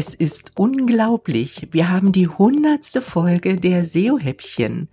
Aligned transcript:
Es 0.00 0.14
ist 0.14 0.52
unglaublich. 0.54 1.66
Wir 1.72 1.90
haben 1.90 2.12
die 2.12 2.28
hundertste 2.28 3.02
Folge 3.02 3.56
der 3.56 3.84
SEO-Häppchen. 3.84 4.86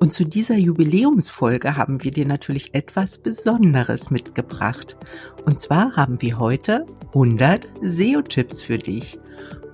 Und 0.00 0.12
zu 0.12 0.24
dieser 0.24 0.56
Jubiläumsfolge 0.56 1.76
haben 1.76 2.02
wir 2.02 2.10
dir 2.10 2.26
natürlich 2.26 2.74
etwas 2.74 3.18
Besonderes 3.18 4.10
mitgebracht. 4.10 4.96
Und 5.44 5.60
zwar 5.60 5.94
haben 5.94 6.20
wir 6.22 6.40
heute 6.40 6.86
100 7.14 7.68
SEO-Tipps 7.82 8.62
für 8.62 8.78
dich. 8.78 9.16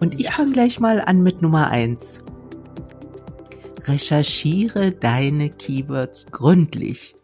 Und 0.00 0.20
ich 0.20 0.30
fange 0.32 0.52
gleich 0.52 0.80
mal 0.80 1.00
an 1.00 1.22
mit 1.22 1.40
Nummer 1.40 1.70
1. 1.70 2.22
Recherchiere 3.84 4.92
deine 4.92 5.48
Keywords 5.48 6.30
gründlich. 6.30 7.16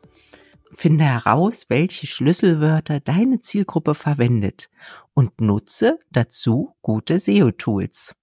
Finde 0.74 1.04
heraus, 1.04 1.66
welche 1.68 2.06
Schlüsselwörter 2.06 3.00
deine 3.00 3.38
Zielgruppe 3.40 3.94
verwendet 3.94 4.70
und 5.14 5.40
nutze 5.40 6.00
dazu 6.10 6.74
gute 6.82 7.18
SEO-Tools. 7.20 8.14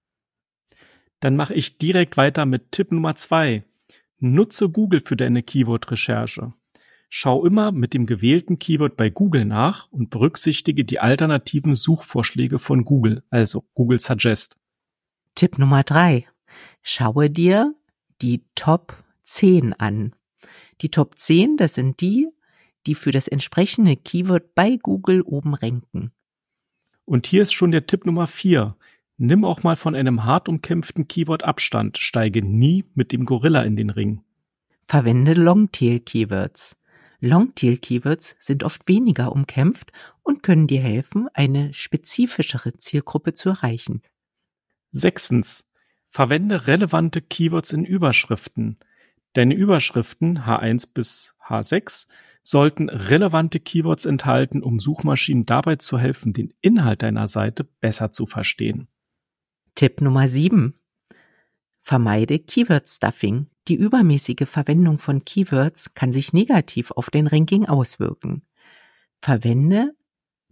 Dann 1.21 1.35
mache 1.35 1.53
ich 1.53 1.77
direkt 1.77 2.17
weiter 2.17 2.45
mit 2.45 2.71
Tipp 2.71 2.91
Nummer 2.91 3.16
zwei. 3.16 3.63
Nutze 4.20 4.70
Google 4.70 5.02
für 5.03 5.16
deine 5.16 5.43
Keyword-Recherche. 5.43 6.53
Schau 7.09 7.45
immer 7.45 7.71
mit 7.71 7.93
dem 7.93 8.05
gewählten 8.05 8.59
Keyword 8.59 8.95
bei 8.98 9.09
Google 9.09 9.45
nach 9.45 9.91
und 9.91 10.09
berücksichtige 10.09 10.85
die 10.85 10.99
alternativen 10.99 11.76
Suchvorschläge 11.76 12.59
von 12.59 12.85
Google, 12.85 13.23
also 13.29 13.65
Google 13.73 13.99
Suggest. 13.99 14.57
Tipp 15.35 15.57
Nummer 15.57 15.84
drei. 15.84 16.27
Schaue 16.81 17.29
dir 17.29 17.76
die 18.21 18.43
Top 18.55 18.95
10 19.23 19.73
an. 19.73 20.15
Die 20.81 20.90
Top 20.90 21.20
10, 21.20 21.57
das 21.57 21.76
sind 21.76 22.02
die, 22.02 22.29
die 22.88 22.95
für 22.95 23.12
das 23.12 23.27
entsprechende 23.27 23.95
Keyword 23.95 24.55
bei 24.55 24.77
Google 24.81 25.21
oben 25.21 25.53
ranken. 25.53 26.12
Und 27.05 27.27
hier 27.27 27.41
ist 27.41 27.54
schon 27.54 27.71
der 27.71 27.87
Tipp 27.87 28.05
Nummer 28.05 28.27
vier. 28.27 28.76
Nimm 29.18 29.46
auch 29.46 29.63
mal 29.63 29.76
von 29.76 29.96
einem 29.96 30.24
hart 30.24 30.49
umkämpften 30.49 31.07
Keyword 31.07 31.43
Abstand, 31.43 31.98
steige 31.98 32.43
nie 32.43 32.85
mit 32.96 33.12
dem 33.12 33.26
Gorilla 33.26 33.62
in 33.63 33.76
den 33.76 33.90
Ring. 33.90 34.24
Verwende 34.87 35.34
Longtail-Keywords. 35.34 36.77
Longtail-Keywords 37.20 38.35
sind 38.40 38.63
oft 38.63 38.87
weniger 38.87 39.32
umkämpft 39.32 39.91
und 40.24 40.41
können 40.41 40.68
dir 40.68 40.82
helfen, 40.82 41.27
eine 41.34 41.74
spezifischere 41.74 42.77
Zielgruppe 42.77 43.34
zu 43.34 43.49
erreichen. 43.49 44.02
Sechstens. 44.90 45.68
Verwende 46.09 46.68
relevante 46.68 47.21
Keywords 47.21 47.71
in 47.71 47.85
Überschriften. 47.85 48.77
Deine 49.34 49.54
Überschriften 49.54 50.40
H1 50.40 50.90
bis 50.93 51.35
H6 51.48 52.07
sollten 52.43 52.89
relevante 52.89 53.59
Keywords 53.59 54.05
enthalten, 54.05 54.63
um 54.63 54.79
Suchmaschinen 54.79 55.45
dabei 55.45 55.75
zu 55.75 55.99
helfen, 55.99 56.34
den 56.34 56.53
Inhalt 56.61 57.03
deiner 57.03 57.27
Seite 57.27 57.63
besser 57.63 58.11
zu 58.11 58.25
verstehen. 58.25 58.87
Tipp 59.75 60.01
Nummer 60.01 60.27
7. 60.27 60.73
Vermeide 61.79 62.39
Keyword 62.39 62.87
Stuffing. 62.89 63.47
Die 63.67 63.75
übermäßige 63.75 64.47
Verwendung 64.47 64.97
von 64.97 65.23
Keywords 65.23 65.94
kann 65.94 66.12
sich 66.12 66.34
negativ 66.34 66.91
auf 66.91 67.09
den 67.09 67.28
Ranking 67.28 67.66
auswirken. 67.66 68.44
Verwende 69.22 69.95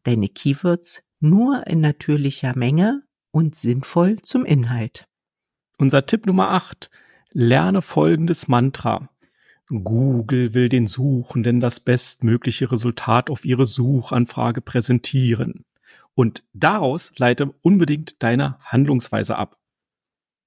deine 0.03 0.27
Keywords 0.27 1.03
nur 1.19 1.67
in 1.67 1.81
natürlicher 1.81 2.57
Menge 2.57 3.03
und 3.31 3.55
sinnvoll 3.55 4.21
zum 4.21 4.45
Inhalt. 4.45 5.07
Unser 5.77 6.05
Tipp 6.05 6.25
Nummer 6.25 6.49
8. 6.51 6.89
Lerne 7.31 7.81
folgendes 7.81 8.47
Mantra. 8.47 9.09
Google 9.69 10.53
will 10.53 10.67
den 10.67 10.87
Suchenden 10.87 11.59
das 11.59 11.79
bestmögliche 11.79 12.71
Resultat 12.71 13.29
auf 13.29 13.45
ihre 13.45 13.65
Suchanfrage 13.65 14.61
präsentieren. 14.61 15.65
Und 16.15 16.43
daraus 16.53 17.13
leite 17.17 17.53
unbedingt 17.61 18.15
deine 18.19 18.57
Handlungsweise 18.61 19.37
ab. 19.37 19.57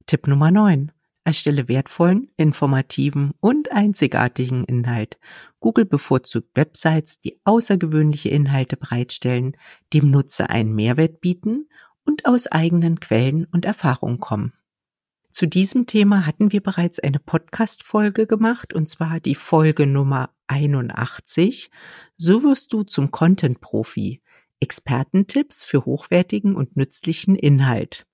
Tipp 0.07 0.27
Nummer 0.27 0.51
9. 0.51 0.91
Erstelle 1.25 1.69
wertvollen, 1.69 2.31
informativen 2.37 3.33
und 3.39 3.71
einzigartigen 3.71 4.65
Inhalt. 4.65 5.19
Google 5.61 5.85
bevorzugt 5.85 6.49
Websites, 6.57 7.21
die 7.21 7.41
außergewöhnliche 7.45 8.29
Inhalte 8.29 8.77
bereitstellen, 8.77 9.57
dem 9.93 10.11
Nutzer 10.11 10.51
einen 10.51 10.75
Mehrwert 10.75 11.21
bieten 11.21 11.69
und 12.05 12.27
aus 12.27 12.49
eigenen 12.49 12.99
Quellen 12.99 13.45
und 13.53 13.65
Erfahrungen 13.65 14.19
kommen. 14.19 14.53
Zu 15.33 15.47
diesem 15.47 15.87
Thema 15.87 16.27
hatten 16.27 16.53
wir 16.53 16.63
bereits 16.63 16.99
eine 17.01 17.19
Podcast-Folge 17.19 18.27
gemacht, 18.27 18.75
und 18.75 18.91
zwar 18.91 19.19
die 19.19 19.35
Folge 19.35 19.87
Nummer 19.87 20.31
81. 20.47 21.71
So 22.19 22.43
wirst 22.43 22.75
du 22.75 22.83
zum 22.83 23.11
Content-Profi. 23.11 24.23
Expertentipps 24.61 25.65
für 25.65 25.87
hochwertigen 25.87 26.55
und 26.55 26.77
nützlichen 26.77 27.35
Inhalt. 27.35 28.07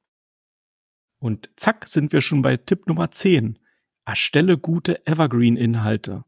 Und 1.19 1.51
zack 1.57 1.89
sind 1.89 2.13
wir 2.13 2.21
schon 2.21 2.41
bei 2.41 2.57
Tipp 2.57 2.87
Nummer 2.87 3.11
10. 3.11 3.59
Erstelle 4.07 4.57
gute 4.57 5.05
Evergreen-Inhalte. 5.05 6.25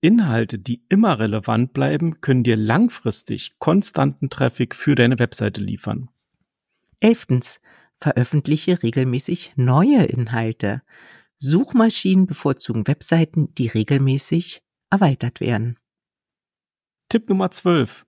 Inhalte, 0.00 0.58
die 0.58 0.82
immer 0.88 1.18
relevant 1.18 1.74
bleiben, 1.74 2.22
können 2.22 2.42
dir 2.42 2.56
langfristig 2.56 3.58
konstanten 3.58 4.30
Traffic 4.30 4.74
für 4.74 4.94
deine 4.94 5.18
Webseite 5.18 5.62
liefern. 5.62 6.08
Elftens 7.00 7.60
veröffentliche 8.02 8.82
regelmäßig 8.82 9.52
neue 9.56 10.04
Inhalte. 10.04 10.82
Suchmaschinen 11.38 12.26
bevorzugen 12.26 12.86
Webseiten, 12.86 13.54
die 13.54 13.68
regelmäßig 13.68 14.62
erweitert 14.90 15.40
werden. 15.40 15.78
Tipp 17.08 17.28
Nummer 17.28 17.50
12. 17.50 18.04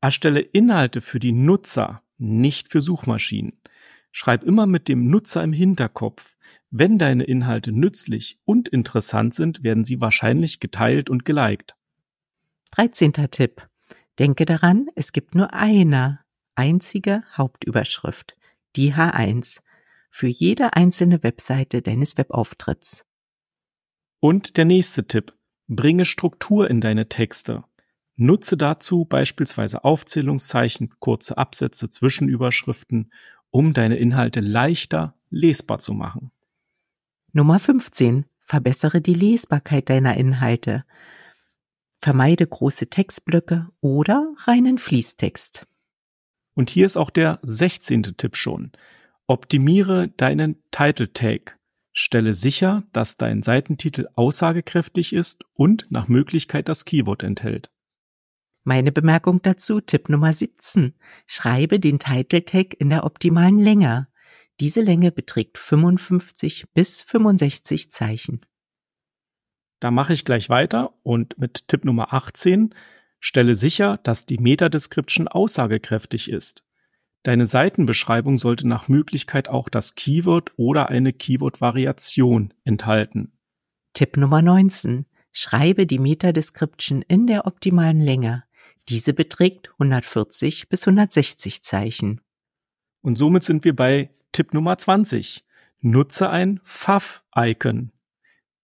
Erstelle 0.00 0.40
Inhalte 0.40 1.00
für 1.00 1.18
die 1.18 1.32
Nutzer, 1.32 2.02
nicht 2.18 2.70
für 2.70 2.80
Suchmaschinen. 2.80 3.60
Schreib 4.12 4.42
immer 4.42 4.66
mit 4.66 4.88
dem 4.88 5.08
Nutzer 5.10 5.42
im 5.42 5.52
Hinterkopf. 5.52 6.36
Wenn 6.70 6.98
deine 6.98 7.24
Inhalte 7.24 7.72
nützlich 7.72 8.38
und 8.44 8.68
interessant 8.68 9.34
sind, 9.34 9.62
werden 9.62 9.84
sie 9.84 10.00
wahrscheinlich 10.00 10.60
geteilt 10.60 11.10
und 11.10 11.24
geliked. 11.24 11.74
13. 12.72 13.12
Tipp. 13.30 13.68
Denke 14.18 14.44
daran, 14.44 14.88
es 14.94 15.12
gibt 15.12 15.34
nur 15.34 15.52
eine 15.52 16.20
einzige 16.54 17.22
Hauptüberschrift 17.36 18.37
die 18.76 18.94
H1 18.94 19.60
für 20.10 20.26
jede 20.26 20.74
einzelne 20.74 21.22
Webseite 21.22 21.82
deines 21.82 22.16
Webauftritts. 22.16 23.04
Und 24.20 24.56
der 24.56 24.64
nächste 24.64 25.06
Tipp. 25.06 25.34
Bringe 25.68 26.06
Struktur 26.06 26.70
in 26.70 26.80
deine 26.80 27.08
Texte. 27.08 27.64
Nutze 28.16 28.56
dazu 28.56 29.04
beispielsweise 29.04 29.84
Aufzählungszeichen, 29.84 30.94
kurze 30.98 31.38
Absätze, 31.38 31.88
Zwischenüberschriften, 31.88 33.12
um 33.50 33.74
deine 33.74 33.96
Inhalte 33.96 34.40
leichter 34.40 35.14
lesbar 35.30 35.78
zu 35.78 35.92
machen. 35.94 36.32
Nummer 37.32 37.60
15. 37.60 38.24
Verbessere 38.40 39.00
die 39.00 39.14
Lesbarkeit 39.14 39.90
deiner 39.90 40.16
Inhalte. 40.16 40.84
Vermeide 42.00 42.46
große 42.46 42.88
Textblöcke 42.88 43.68
oder 43.80 44.32
reinen 44.46 44.78
Fließtext. 44.78 45.66
Und 46.58 46.70
hier 46.70 46.86
ist 46.86 46.96
auch 46.96 47.10
der 47.10 47.38
16. 47.42 48.16
Tipp 48.16 48.34
schon. 48.34 48.72
Optimiere 49.28 50.08
deinen 50.08 50.60
Title 50.72 51.12
Tag. 51.12 51.56
Stelle 51.92 52.34
sicher, 52.34 52.82
dass 52.92 53.16
dein 53.16 53.44
Seitentitel 53.44 54.08
aussagekräftig 54.16 55.12
ist 55.12 55.44
und 55.52 55.86
nach 55.90 56.08
Möglichkeit 56.08 56.68
das 56.68 56.84
Keyword 56.84 57.22
enthält. 57.22 57.70
Meine 58.64 58.90
Bemerkung 58.90 59.40
dazu, 59.40 59.80
Tipp 59.80 60.08
Nummer 60.08 60.32
17. 60.32 60.94
Schreibe 61.28 61.78
den 61.78 62.00
Title 62.00 62.44
Tag 62.44 62.74
in 62.80 62.90
der 62.90 63.04
optimalen 63.04 63.60
Länge. 63.60 64.08
Diese 64.58 64.80
Länge 64.80 65.12
beträgt 65.12 65.58
55 65.58 66.72
bis 66.74 67.02
65 67.02 67.92
Zeichen. 67.92 68.44
Da 69.78 69.92
mache 69.92 70.12
ich 70.12 70.24
gleich 70.24 70.48
weiter 70.48 70.92
und 71.04 71.38
mit 71.38 71.68
Tipp 71.68 71.84
Nummer 71.84 72.12
18 72.12 72.74
Stelle 73.20 73.54
sicher, 73.54 73.98
dass 74.02 74.26
die 74.26 74.38
Meta-Description 74.38 75.28
aussagekräftig 75.28 76.30
ist. 76.30 76.64
Deine 77.24 77.46
Seitenbeschreibung 77.46 78.38
sollte 78.38 78.66
nach 78.68 78.88
Möglichkeit 78.88 79.48
auch 79.48 79.68
das 79.68 79.94
Keyword 79.94 80.52
oder 80.56 80.88
eine 80.88 81.12
Keyword-Variation 81.12 82.54
enthalten. 82.64 83.32
Tipp 83.92 84.16
Nummer 84.16 84.40
19. 84.40 85.06
Schreibe 85.32 85.86
die 85.86 85.98
Meta-Description 85.98 87.02
in 87.02 87.26
der 87.26 87.46
optimalen 87.46 88.00
Länge. 88.00 88.44
Diese 88.88 89.12
beträgt 89.12 89.70
140 89.72 90.68
bis 90.68 90.86
160 90.86 91.62
Zeichen. 91.62 92.20
Und 93.02 93.18
somit 93.18 93.42
sind 93.42 93.64
wir 93.64 93.76
bei 93.76 94.10
Tipp 94.32 94.54
Nummer 94.54 94.78
20. 94.78 95.44
Nutze 95.80 96.30
ein 96.30 96.60
Pfaff-Icon. 96.64 97.92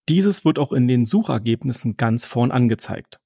Dieses 0.08 0.44
wird 0.44 0.58
auch 0.58 0.72
in 0.72 0.88
den 0.88 1.04
Suchergebnissen 1.04 1.96
ganz 1.96 2.26
vorn 2.26 2.50
angezeigt. 2.50 3.20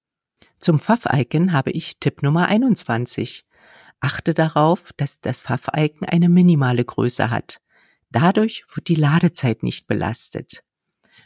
Zum 0.58 0.80
Pfaff-Icon 0.80 1.52
habe 1.52 1.70
ich 1.70 1.98
Tipp 1.98 2.22
Nummer 2.22 2.48
21. 2.48 3.46
Achte 4.00 4.34
darauf, 4.34 4.92
dass 4.96 5.20
das 5.20 5.42
Pfaff-Icon 5.42 6.08
eine 6.08 6.28
minimale 6.28 6.84
Größe 6.84 7.30
hat. 7.30 7.60
Dadurch 8.10 8.64
wird 8.74 8.88
die 8.88 8.94
Ladezeit 8.94 9.62
nicht 9.62 9.86
belastet. 9.86 10.64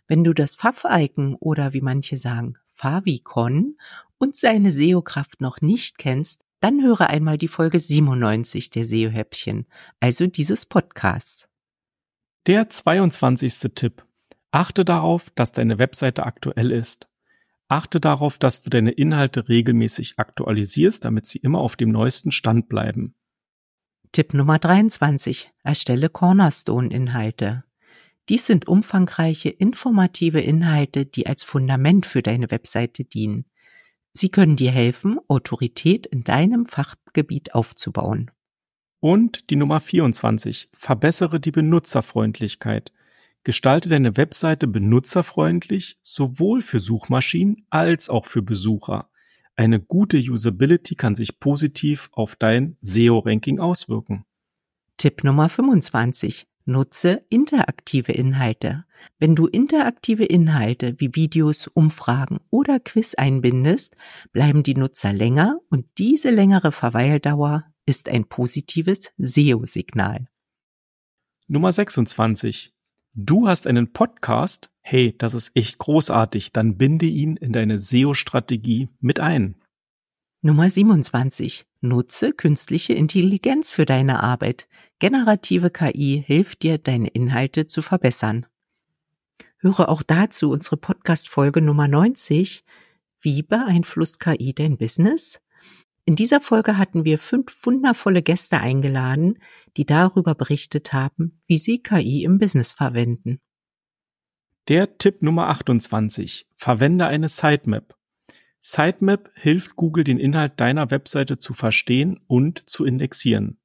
Wenn 0.08 0.24
du 0.24 0.32
das 0.32 0.56
Pfaff-Icon 0.56 1.36
oder 1.36 1.72
wie 1.72 1.80
manche 1.80 2.18
sagen, 2.18 2.56
Favicon 2.68 3.76
und 4.18 4.36
seine 4.36 4.72
SEO-Kraft 4.72 5.40
noch 5.40 5.60
nicht 5.60 5.98
kennst, 5.98 6.44
Dann 6.62 6.80
höre 6.80 7.10
einmal 7.10 7.38
die 7.38 7.48
Folge 7.48 7.80
97 7.80 8.70
der 8.70 8.84
SEO-Häppchen, 8.84 9.66
also 9.98 10.28
dieses 10.28 10.64
Podcasts. 10.64 11.48
Der 12.46 12.70
22. 12.70 13.74
Tipp. 13.74 14.06
Achte 14.52 14.84
darauf, 14.84 15.30
dass 15.30 15.50
deine 15.50 15.80
Webseite 15.80 16.24
aktuell 16.24 16.70
ist. 16.70 17.08
Achte 17.72 18.00
darauf, 18.00 18.36
dass 18.36 18.60
du 18.60 18.68
deine 18.68 18.90
Inhalte 18.90 19.48
regelmäßig 19.48 20.18
aktualisierst, 20.18 21.06
damit 21.06 21.24
sie 21.24 21.38
immer 21.38 21.60
auf 21.60 21.74
dem 21.74 21.88
neuesten 21.90 22.30
Stand 22.30 22.68
bleiben. 22.68 23.14
Tipp 24.12 24.34
Nummer 24.34 24.58
23. 24.58 25.50
Erstelle 25.64 26.10
Cornerstone-Inhalte. 26.10 27.64
Dies 28.28 28.44
sind 28.44 28.68
umfangreiche, 28.68 29.48
informative 29.48 30.40
Inhalte, 30.40 31.06
die 31.06 31.26
als 31.26 31.44
Fundament 31.44 32.04
für 32.04 32.20
deine 32.20 32.50
Webseite 32.50 33.04
dienen. 33.04 33.46
Sie 34.12 34.28
können 34.28 34.56
dir 34.56 34.70
helfen, 34.70 35.18
Autorität 35.28 36.06
in 36.06 36.24
deinem 36.24 36.66
Fachgebiet 36.66 37.54
aufzubauen. 37.54 38.30
Und 39.00 39.48
die 39.48 39.56
Nummer 39.56 39.80
24. 39.80 40.68
Verbessere 40.74 41.40
die 41.40 41.52
Benutzerfreundlichkeit. 41.52 42.92
Gestalte 43.44 43.88
deine 43.88 44.16
Webseite 44.16 44.66
benutzerfreundlich, 44.68 45.98
sowohl 46.02 46.62
für 46.62 46.78
Suchmaschinen 46.78 47.66
als 47.70 48.08
auch 48.08 48.26
für 48.26 48.42
Besucher. 48.42 49.10
Eine 49.56 49.80
gute 49.80 50.18
Usability 50.18 50.94
kann 50.94 51.14
sich 51.14 51.40
positiv 51.40 52.08
auf 52.12 52.36
dein 52.36 52.76
SEO-Ranking 52.80 53.58
auswirken. 53.58 54.24
Tipp 54.96 55.24
Nummer 55.24 55.48
25. 55.48 56.46
Nutze 56.64 57.26
interaktive 57.28 58.12
Inhalte. 58.12 58.84
Wenn 59.18 59.34
du 59.34 59.48
interaktive 59.48 60.24
Inhalte 60.24 60.94
wie 60.98 61.14
Videos, 61.14 61.66
Umfragen 61.66 62.38
oder 62.50 62.78
Quiz 62.78 63.14
einbindest, 63.14 63.96
bleiben 64.30 64.62
die 64.62 64.76
Nutzer 64.76 65.12
länger 65.12 65.58
und 65.68 65.86
diese 65.98 66.30
längere 66.30 66.70
Verweildauer 66.70 67.64
ist 67.84 68.08
ein 68.08 68.28
positives 68.28 69.12
SEO-Signal. 69.18 70.28
Nummer 71.48 71.72
26. 71.72 72.71
Du 73.14 73.46
hast 73.46 73.66
einen 73.66 73.92
Podcast? 73.92 74.70
Hey, 74.80 75.14
das 75.18 75.34
ist 75.34 75.50
echt 75.54 75.76
großartig. 75.76 76.50
Dann 76.52 76.78
binde 76.78 77.04
ihn 77.04 77.36
in 77.36 77.52
deine 77.52 77.78
SEO-Strategie 77.78 78.88
mit 79.00 79.20
ein. 79.20 79.56
Nummer 80.40 80.70
27. 80.70 81.66
Nutze 81.82 82.32
künstliche 82.32 82.94
Intelligenz 82.94 83.70
für 83.70 83.84
deine 83.84 84.22
Arbeit. 84.22 84.66
Generative 84.98 85.68
KI 85.68 86.24
hilft 86.26 86.62
dir, 86.62 86.78
deine 86.78 87.08
Inhalte 87.08 87.66
zu 87.66 87.82
verbessern. 87.82 88.46
Höre 89.58 89.90
auch 89.90 90.02
dazu 90.02 90.50
unsere 90.50 90.78
Podcast-Folge 90.78 91.60
Nummer 91.60 91.88
90. 91.88 92.64
Wie 93.20 93.42
beeinflusst 93.42 94.20
KI 94.20 94.54
dein 94.54 94.78
Business? 94.78 95.42
In 96.04 96.16
dieser 96.16 96.40
Folge 96.40 96.78
hatten 96.78 97.04
wir 97.04 97.18
fünf 97.18 97.64
wundervolle 97.64 98.22
Gäste 98.22 98.58
eingeladen, 98.58 99.38
die 99.76 99.86
darüber 99.86 100.34
berichtet 100.34 100.92
haben, 100.92 101.40
wie 101.46 101.58
sie 101.58 101.80
KI 101.80 102.24
im 102.24 102.38
Business 102.38 102.72
verwenden. 102.72 103.40
Der 104.68 104.98
Tipp 104.98 105.22
Nummer 105.22 105.48
28. 105.48 106.48
Verwende 106.56 107.06
eine 107.06 107.28
Sitemap. 107.28 107.96
Sitemap 108.58 109.30
hilft 109.34 109.76
Google, 109.76 110.04
den 110.04 110.18
Inhalt 110.18 110.60
deiner 110.60 110.90
Webseite 110.90 111.38
zu 111.38 111.54
verstehen 111.54 112.20
und 112.26 112.68
zu 112.68 112.84
indexieren. 112.84 113.58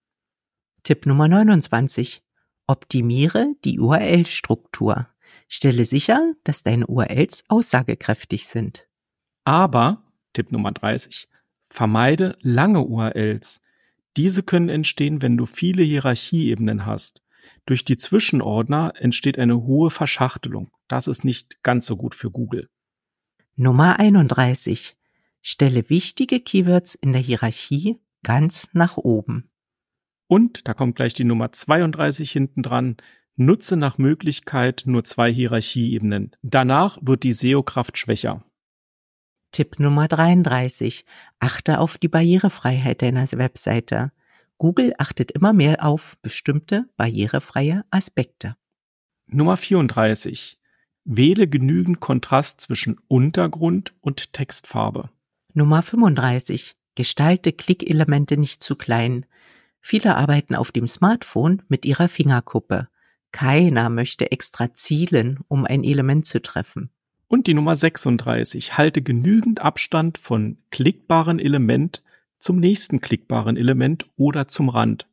Tipp 0.84 1.06
Nummer 1.06 1.28
29. 1.28 2.24
Optimiere 2.68 3.56
die 3.64 3.80
URL-Struktur. 3.80 5.08
Stelle 5.48 5.86
sicher, 5.86 6.34
dass 6.44 6.64
deine 6.64 6.88
URLs 6.88 7.44
aussagekräftig 7.48 8.48
sind. 8.48 8.88
Aber, 9.44 10.04
Tipp 10.34 10.52
Nummer 10.52 10.72
30, 10.72 11.30
Vermeide 11.70 12.38
lange 12.42 12.82
URLs. 12.82 13.62
Diese 14.16 14.44
können 14.44 14.70
entstehen, 14.70 15.22
wenn 15.22 15.38
du 15.38 15.46
viele 15.46 15.84
Hierarchieebenen 15.84 16.86
hast. 16.86 17.22
Durch 17.66 17.86
die 17.86 17.98
Zwischenordner 17.98 18.94
entsteht 18.96 19.38
eine 19.38 19.64
hohe 19.64 19.90
Verschachtelung. 19.90 20.72
Das 20.88 21.08
ist 21.08 21.24
nicht 21.24 21.62
ganz 21.64 21.86
so 21.86 21.98
gut 21.98 22.16
für 22.16 22.32
Google. 22.32 22.70
Nummer 23.56 24.00
31. 24.00 24.96
Stelle 25.42 25.90
wichtige 25.90 26.40
Keywords 26.40 26.96
in 26.96 27.14
der 27.14 27.22
Hierarchie 27.22 28.00
ganz 28.24 28.70
nach 28.74 28.98
oben. 28.98 29.50
Und, 30.28 30.68
da 30.68 30.74
kommt 30.74 30.96
gleich 30.96 31.14
die 31.14 31.24
Nummer 31.24 31.52
32 31.52 32.32
hinten 32.32 32.62
dran, 32.62 32.98
nutze 33.38 33.78
nach 33.78 33.98
Möglichkeit 33.98 34.84
nur 34.86 35.04
zwei 35.04 35.32
Hierarchieebenen. 35.32 36.36
Danach 36.42 36.98
wird 37.02 37.24
die 37.24 37.32
SEO-Kraft 37.32 37.98
schwächer. 37.98 38.44
Tipp 39.58 39.80
Nummer 39.80 40.08
33. 40.08 41.04
Achte 41.40 41.80
auf 41.80 41.98
die 41.98 42.08
Barrierefreiheit 42.08 43.02
deiner 43.02 43.26
Webseite. 43.32 44.12
Google 44.60 44.94
achtet 45.00 45.32
immer 45.32 45.52
mehr 45.52 45.84
auf 45.84 46.16
bestimmte 46.22 46.88
barrierefreie 46.96 47.84
Aspekte. 47.90 48.56
Nummer 49.26 49.58
34. 49.58 50.60
Wähle 51.06 51.48
genügend 51.48 52.00
Kontrast 52.02 52.62
zwischen 52.62 53.00
Untergrund 53.08 53.96
und 54.00 54.32
Textfarbe. 54.32 55.10
Nummer 55.56 55.82
35. 55.82 56.76
Gestalte 56.94 57.52
Klickelemente 57.52 58.38
nicht 58.38 58.62
zu 58.62 58.76
klein. 58.76 59.26
Viele 59.82 60.18
arbeiten 60.18 60.54
auf 60.54 60.72
dem 60.72 60.86
Smartphone 60.86 61.64
mit 61.68 61.84
ihrer 61.84 62.10
Fingerkuppe. 62.10 62.90
Keiner 63.32 63.90
möchte 63.90 64.32
extra 64.32 64.76
zielen, 64.76 65.40
um 65.48 65.66
ein 65.66 65.84
Element 65.84 66.28
zu 66.28 66.44
treffen. 66.44 66.92
Und 67.28 67.48
die 67.48 67.54
Nummer 67.54 67.76
36. 67.76 68.78
Halte 68.78 69.02
genügend 69.02 69.62
Abstand 69.62 70.18
von 70.18 70.58
klickbaren 70.72 71.40
Element 71.40 72.04
zum 72.40 72.60
nächsten 72.60 73.02
klickbaren 73.02 73.58
Element 73.58 74.10
oder 74.16 74.48
zum 74.48 74.70
Rand. 74.70 75.08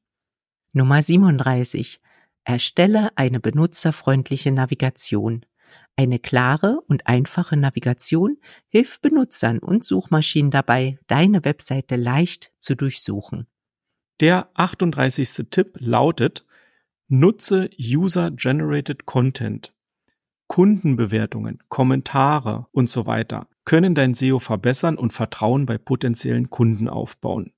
Nummer 0.72 1.02
37. 1.02 2.00
Erstelle 2.44 3.10
eine 3.16 3.40
benutzerfreundliche 3.40 4.52
Navigation. 4.52 5.46
Eine 5.96 6.18
klare 6.18 6.80
und 6.88 7.06
einfache 7.06 7.56
Navigation 7.56 8.36
hilft 8.68 9.02
Benutzern 9.02 9.58
und 9.58 9.84
Suchmaschinen 9.84 10.50
dabei, 10.50 10.98
deine 11.06 11.44
Webseite 11.44 11.96
leicht 11.96 12.52
zu 12.58 12.74
durchsuchen. 12.74 13.46
Der 14.20 14.50
38. 14.54 15.46
Tipp 15.50 15.76
lautet, 15.78 16.44
nutze 17.08 17.70
User-Generated 17.78 19.06
Content. 19.06 19.72
Kundenbewertungen, 20.48 21.58
Kommentare 21.68 22.66
und 22.72 22.88
so 22.88 23.06
weiter 23.06 23.48
können 23.64 23.94
dein 23.94 24.14
SEO 24.14 24.38
verbessern 24.38 24.96
und 24.96 25.12
Vertrauen 25.12 25.66
bei 25.66 25.78
potenziellen 25.78 26.50
Kunden 26.50 26.88
aufbauen. 26.88 27.52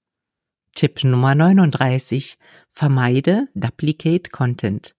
Tipp 0.74 1.04
Nummer 1.04 1.34
39. 1.34 2.38
Vermeide 2.68 3.48
Duplicate 3.54 4.30
Content. 4.30 4.94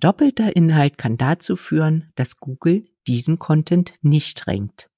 Doppelter 0.00 0.56
Inhalt 0.56 0.98
kann 0.98 1.16
dazu 1.16 1.56
führen, 1.56 2.10
dass 2.16 2.38
Google 2.38 2.86
diesen 3.06 3.38
Content 3.38 3.94
nicht 4.02 4.46
rankt. 4.46 4.90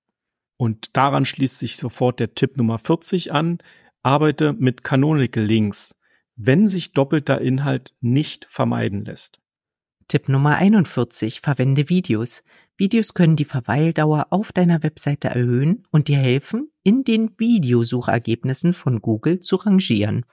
Und 0.57 0.97
daran 0.97 1.25
schließt 1.25 1.59
sich 1.59 1.77
sofort 1.77 2.19
der 2.19 2.35
Tipp 2.35 2.57
Nummer 2.57 2.79
40 2.79 3.33
an. 3.33 3.59
Arbeite 4.03 4.53
mit 4.53 4.85
Canonical 4.85 5.45
Links, 5.45 5.95
wenn 6.37 6.67
sich 6.67 6.93
doppelter 6.93 7.41
Inhalt 7.41 7.95
nicht 8.01 8.47
vermeiden 8.49 9.05
lässt. 9.05 9.42
Tipp 10.09 10.29
Nummer 10.29 10.57
41. 10.57 11.41
Verwende 11.41 11.89
Videos. 11.89 12.43
Videos 12.77 13.15
können 13.15 13.37
die 13.37 13.45
Verweildauer 13.45 14.27
auf 14.31 14.53
deiner 14.53 14.83
Webseite 14.83 15.29
erhöhen 15.29 15.85
und 15.91 16.09
dir 16.09 16.19
helfen, 16.19 16.71
in 16.83 17.05
den 17.05 17.39
Videosuchergebnissen 17.39 18.73
von 18.73 19.01
Google 19.01 19.41
zu 19.41 19.57
rangieren. 19.57 20.25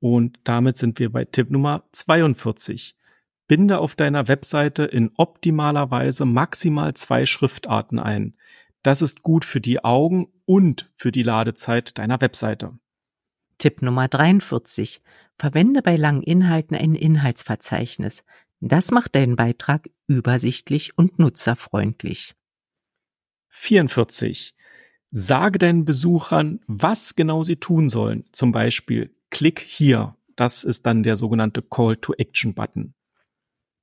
Und 0.00 0.38
damit 0.44 0.76
sind 0.76 0.98
wir 0.98 1.10
bei 1.10 1.24
Tipp 1.24 1.50
Nummer 1.50 1.84
42. 1.92 2.96
Binde 3.48 3.78
auf 3.78 3.96
deiner 3.96 4.28
Webseite 4.28 4.84
in 4.84 5.10
optimaler 5.16 5.90
Weise 5.90 6.24
maximal 6.24 6.94
zwei 6.94 7.26
Schriftarten 7.26 7.98
ein. 7.98 8.36
Das 8.82 9.02
ist 9.02 9.22
gut 9.22 9.44
für 9.44 9.60
die 9.60 9.82
Augen 9.84 10.28
und 10.44 10.90
für 10.94 11.10
die 11.10 11.22
Ladezeit 11.22 11.98
deiner 11.98 12.20
Webseite. 12.20 12.78
Tipp 13.58 13.82
Nummer 13.82 14.06
43. 14.06 15.02
Verwende 15.34 15.82
bei 15.82 15.96
langen 15.96 16.22
Inhalten 16.22 16.76
ein 16.76 16.94
Inhaltsverzeichnis. 16.94 18.22
Das 18.60 18.90
macht 18.90 19.14
deinen 19.14 19.36
Beitrag 19.36 19.88
übersichtlich 20.06 20.96
und 20.98 21.18
nutzerfreundlich. 21.18 22.34
44. 23.48 24.54
Sage 25.10 25.58
deinen 25.58 25.84
Besuchern, 25.84 26.60
was 26.66 27.16
genau 27.16 27.42
sie 27.42 27.56
tun 27.56 27.88
sollen. 27.88 28.24
Zum 28.32 28.52
Beispiel, 28.52 29.14
klick 29.30 29.60
hier. 29.60 30.16
Das 30.36 30.64
ist 30.64 30.86
dann 30.86 31.02
der 31.02 31.16
sogenannte 31.16 31.62
Call 31.62 31.96
to 31.96 32.12
Action 32.14 32.54
Button. 32.54 32.94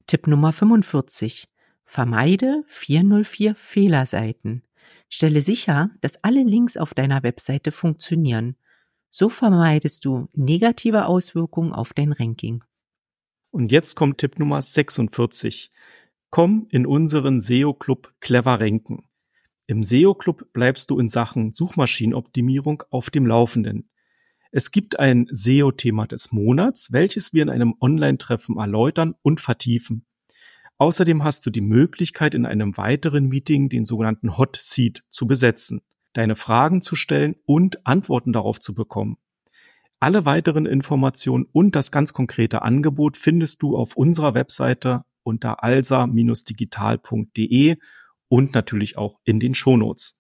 Tipp 0.08 0.28
Nummer 0.28 0.54
45. 0.54 1.48
Vermeide 1.84 2.64
404 2.68 3.56
Fehlerseiten. 3.56 4.64
Stelle 5.10 5.42
sicher, 5.42 5.90
dass 6.02 6.24
alle 6.24 6.44
Links 6.44 6.78
auf 6.78 6.94
deiner 6.94 7.24
Webseite 7.24 7.72
funktionieren. 7.72 8.56
So 9.10 9.30
vermeidest 9.30 10.06
du 10.06 10.28
negative 10.34 11.06
Auswirkungen 11.06 11.74
auf 11.74 11.94
dein 11.94 12.12
Ranking. 12.12 12.64
Und 13.56 13.72
jetzt 13.72 13.96
kommt 13.96 14.18
Tipp 14.18 14.38
Nummer 14.38 14.62
46. 14.62 15.72
Komm 16.30 16.68
in 16.72 16.86
unseren 16.86 17.40
SEO-Club 17.40 18.14
Clever 18.20 18.60
Ranken. 18.60 19.06
Im 19.66 19.82
SEO-Club 19.82 20.52
bleibst 20.52 20.90
du 20.90 21.00
in 21.00 21.08
Sachen 21.08 21.54
Suchmaschinenoptimierung 21.54 22.84
auf 22.90 23.10
dem 23.10 23.26
Laufenden. 23.26 23.90
Es 24.52 24.72
gibt 24.72 25.00
ein 25.00 25.28
SEO-Thema 25.32 26.06
des 26.06 26.34
Monats, 26.34 26.92
welches 26.92 27.32
wir 27.32 27.44
in 27.44 27.50
einem 27.50 27.76
Online-Treffen 27.80 28.58
erläutern 28.58 29.16
und 29.22 29.40
vertiefen. 29.40 30.06
Außerdem 30.78 31.24
hast 31.24 31.46
du 31.46 31.50
die 31.50 31.62
Möglichkeit, 31.62 32.36
in 32.36 32.46
einem 32.46 32.76
weiteren 32.76 33.30
Meeting 33.30 33.70
den 33.70 33.86
sogenannten 33.86 34.38
Hot 34.38 34.58
Seat 34.60 35.06
zu 35.08 35.28
besetzen, 35.28 35.80
deine 36.12 36.36
Fragen 36.36 36.82
zu 36.82 36.98
stellen 36.98 37.38
und 37.46 37.88
Antworten 37.88 38.34
darauf 38.34 38.60
zu 38.60 38.74
bekommen. 38.74 39.16
Alle 40.06 40.24
weiteren 40.24 40.66
Informationen 40.68 41.48
und 41.52 41.76
das 41.76 41.90
ganz 41.90 42.14
konkrete 42.14 42.62
Angebot 42.62 43.18
findest 43.18 43.64
du 43.64 43.76
auf 43.76 43.98
unserer 43.98 44.36
Webseite 44.36 45.02
unter 45.24 45.64
alsa-digital.de 45.64 47.78
und 48.28 48.54
natürlich 48.54 49.00
auch 49.00 49.18
in 49.24 49.40
den 49.40 49.56
Shownotes. 49.56 50.16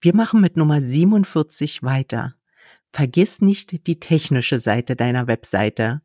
Wir 0.00 0.14
machen 0.14 0.40
mit 0.40 0.56
Nummer 0.56 0.80
47 0.80 1.82
weiter. 1.82 2.36
Vergiss 2.92 3.40
nicht 3.40 3.88
die 3.88 3.98
technische 3.98 4.60
Seite 4.60 4.94
deiner 4.94 5.26
Webseite. 5.26 6.02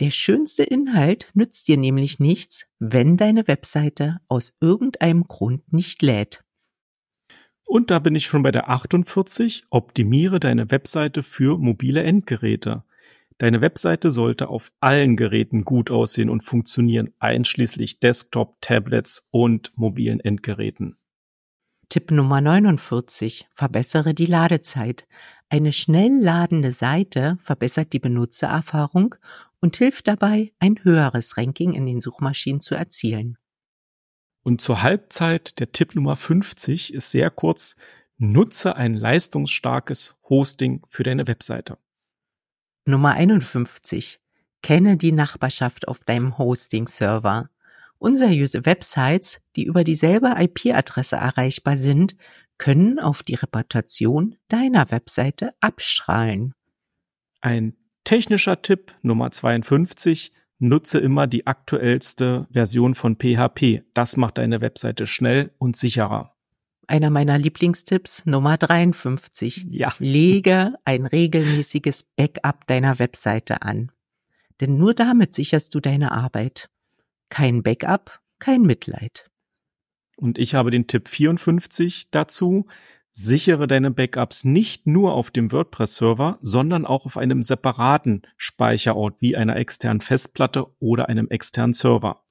Der 0.00 0.10
schönste 0.10 0.64
Inhalt 0.64 1.30
nützt 1.34 1.68
dir 1.68 1.76
nämlich 1.76 2.18
nichts, 2.18 2.66
wenn 2.80 3.16
deine 3.16 3.46
Webseite 3.46 4.18
aus 4.26 4.54
irgendeinem 4.60 5.28
Grund 5.28 5.72
nicht 5.72 6.02
lädt. 6.02 6.43
Und 7.64 7.90
da 7.90 7.98
bin 7.98 8.14
ich 8.14 8.26
schon 8.26 8.42
bei 8.42 8.52
der 8.52 8.68
48. 8.68 9.64
Optimiere 9.70 10.38
deine 10.38 10.70
Webseite 10.70 11.22
für 11.22 11.58
mobile 11.58 12.02
Endgeräte. 12.02 12.84
Deine 13.38 13.60
Webseite 13.60 14.10
sollte 14.10 14.48
auf 14.48 14.70
allen 14.80 15.16
Geräten 15.16 15.64
gut 15.64 15.90
aussehen 15.90 16.30
und 16.30 16.44
funktionieren, 16.44 17.12
einschließlich 17.18 17.98
Desktop, 17.98 18.60
Tablets 18.60 19.26
und 19.30 19.72
mobilen 19.76 20.20
Endgeräten. 20.20 20.96
Tipp 21.88 22.10
Nummer 22.10 22.40
49. 22.40 23.48
Verbessere 23.50 24.14
die 24.14 24.26
Ladezeit. 24.26 25.06
Eine 25.48 25.72
schnell 25.72 26.18
ladende 26.20 26.72
Seite 26.72 27.36
verbessert 27.40 27.92
die 27.92 27.98
Benutzererfahrung 27.98 29.16
und 29.60 29.76
hilft 29.76 30.08
dabei, 30.08 30.52
ein 30.58 30.82
höheres 30.82 31.36
Ranking 31.36 31.72
in 31.72 31.86
den 31.86 32.00
Suchmaschinen 32.00 32.60
zu 32.60 32.74
erzielen. 32.74 33.36
Und 34.44 34.60
zur 34.60 34.82
Halbzeit 34.82 35.58
der 35.58 35.72
Tipp 35.72 35.94
Nummer 35.94 36.16
50 36.16 36.92
ist 36.92 37.10
sehr 37.10 37.30
kurz, 37.30 37.76
nutze 38.18 38.76
ein 38.76 38.94
leistungsstarkes 38.94 40.16
Hosting 40.28 40.82
für 40.86 41.02
deine 41.02 41.26
Webseite. 41.26 41.78
Nummer 42.84 43.12
51. 43.12 44.20
Kenne 44.62 44.98
die 44.98 45.12
Nachbarschaft 45.12 45.88
auf 45.88 46.04
deinem 46.04 46.36
Hosting-Server. 46.36 47.48
Unseriöse 47.96 48.66
Websites, 48.66 49.40
die 49.56 49.64
über 49.64 49.82
dieselbe 49.82 50.34
IP-Adresse 50.38 51.16
erreichbar 51.16 51.78
sind, 51.78 52.14
können 52.58 52.98
auf 52.98 53.22
die 53.22 53.34
Reputation 53.34 54.36
deiner 54.48 54.90
Webseite 54.90 55.54
abstrahlen. 55.60 56.54
Ein 57.40 57.76
technischer 58.04 58.60
Tipp 58.60 58.94
Nummer 59.00 59.30
52. 59.30 60.32
Nutze 60.64 60.98
immer 60.98 61.26
die 61.26 61.46
aktuellste 61.46 62.46
Version 62.50 62.94
von 62.94 63.16
PHP. 63.16 63.82
Das 63.92 64.16
macht 64.16 64.38
deine 64.38 64.62
Webseite 64.62 65.06
schnell 65.06 65.52
und 65.58 65.76
sicherer. 65.76 66.34
Einer 66.86 67.10
meiner 67.10 67.38
Lieblingstipps 67.38 68.24
Nummer 68.24 68.56
53. 68.56 69.66
Ja. 69.68 69.92
Lege 69.98 70.74
ein 70.86 71.04
regelmäßiges 71.04 72.04
Backup 72.16 72.66
deiner 72.66 72.98
Webseite 72.98 73.60
an. 73.60 73.92
Denn 74.60 74.78
nur 74.78 74.94
damit 74.94 75.34
sicherst 75.34 75.74
du 75.74 75.80
deine 75.80 76.12
Arbeit. 76.12 76.70
Kein 77.28 77.62
Backup, 77.62 78.20
kein 78.38 78.62
Mitleid. 78.62 79.30
Und 80.16 80.38
ich 80.38 80.54
habe 80.54 80.70
den 80.70 80.86
Tipp 80.86 81.08
54 81.08 82.10
dazu. 82.10 82.66
Sichere 83.16 83.68
deine 83.68 83.92
Backups 83.92 84.44
nicht 84.44 84.88
nur 84.88 85.14
auf 85.14 85.30
dem 85.30 85.52
WordPress-Server, 85.52 86.40
sondern 86.42 86.84
auch 86.84 87.06
auf 87.06 87.16
einem 87.16 87.42
separaten 87.42 88.22
Speicherort 88.36 89.20
wie 89.20 89.36
einer 89.36 89.54
externen 89.54 90.00
Festplatte 90.00 90.66
oder 90.80 91.08
einem 91.08 91.28
externen 91.28 91.74
Server. 91.74 92.24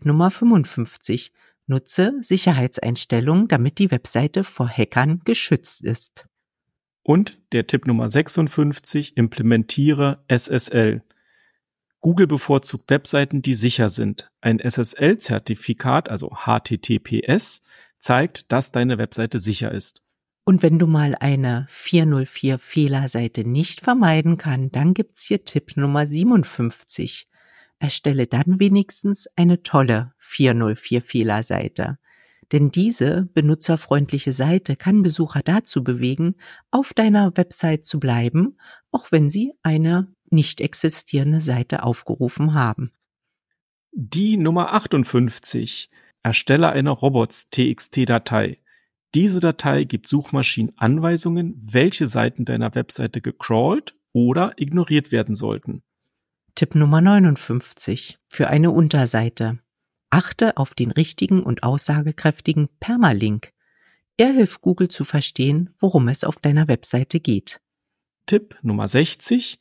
Nummer 0.00 0.30
55. 0.30 1.32
Nutze 1.66 2.14
Sicherheitseinstellungen, 2.20 3.48
damit 3.48 3.78
die 3.78 3.90
Webseite 3.90 4.44
vor 4.44 4.68
Hackern 4.68 5.22
geschützt 5.24 5.82
ist. 5.82 6.28
Und 7.02 7.40
der 7.50 7.66
Tipp 7.66 7.88
Nummer 7.88 8.08
56. 8.08 9.16
Implementiere 9.16 10.24
SSL. 10.28 11.02
Google 12.00 12.28
bevorzugt 12.28 12.90
Webseiten, 12.90 13.42
die 13.42 13.54
sicher 13.54 13.88
sind. 13.88 14.30
Ein 14.40 14.60
SSL-Zertifikat, 14.60 16.08
also 16.08 16.30
HTTPS, 16.30 17.62
zeigt, 17.98 18.52
dass 18.52 18.70
deine 18.70 18.98
Webseite 18.98 19.40
sicher 19.40 19.72
ist. 19.72 20.02
Und 20.44 20.62
wenn 20.62 20.78
du 20.78 20.86
mal 20.86 21.14
eine 21.14 21.66
404 21.68 22.58
Fehlerseite 22.58 23.44
nicht 23.44 23.80
vermeiden 23.80 24.38
kann, 24.38 24.70
dann 24.72 24.92
gibt's 24.92 25.24
hier 25.24 25.44
Tipp 25.44 25.76
Nummer 25.76 26.06
57. 26.06 27.28
Erstelle 27.78 28.26
dann 28.26 28.58
wenigstens 28.58 29.28
eine 29.36 29.62
tolle 29.62 30.14
404 30.18 31.02
Fehlerseite. 31.02 31.98
Denn 32.50 32.70
diese 32.70 33.28
benutzerfreundliche 33.34 34.32
Seite 34.32 34.76
kann 34.76 35.02
Besucher 35.02 35.40
dazu 35.44 35.82
bewegen, 35.82 36.34
auf 36.70 36.92
deiner 36.92 37.36
Website 37.36 37.86
zu 37.86 37.98
bleiben, 37.98 38.58
auch 38.90 39.10
wenn 39.10 39.30
sie 39.30 39.54
eine 39.62 40.12
nicht 40.28 40.60
existierende 40.60 41.40
Seite 41.40 41.82
aufgerufen 41.82 42.54
haben. 42.54 42.92
Die 43.92 44.36
Nummer 44.36 44.72
58. 44.72 45.90
Erstelle 46.22 46.70
eine 46.70 46.90
Robots-TXT-Datei. 46.90 48.61
Diese 49.14 49.40
Datei 49.40 49.84
gibt 49.84 50.08
Suchmaschinen 50.08 50.72
Anweisungen, 50.78 51.54
welche 51.60 52.06
Seiten 52.06 52.44
deiner 52.44 52.74
Webseite 52.74 53.20
gecrawlt 53.20 53.94
oder 54.12 54.54
ignoriert 54.56 55.12
werden 55.12 55.34
sollten. 55.34 55.82
Tipp 56.54 56.74
Nummer 56.74 57.00
59 57.00 58.18
für 58.28 58.48
eine 58.48 58.70
Unterseite. 58.70 59.58
Achte 60.10 60.56
auf 60.56 60.74
den 60.74 60.90
richtigen 60.90 61.42
und 61.42 61.62
aussagekräftigen 61.62 62.68
Permalink. 62.80 63.52
Er 64.16 64.32
hilft 64.32 64.60
Google 64.60 64.88
zu 64.88 65.04
verstehen, 65.04 65.70
worum 65.78 66.08
es 66.08 66.24
auf 66.24 66.38
deiner 66.40 66.68
Webseite 66.68 67.20
geht. 67.20 67.60
Tipp 68.26 68.58
Nummer 68.62 68.88
60. 68.88 69.60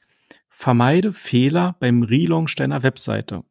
Vermeide 0.50 1.14
Fehler 1.14 1.76
beim 1.80 2.04
Relaunch 2.04 2.56
deiner 2.56 2.84
Webseite. 2.84 3.44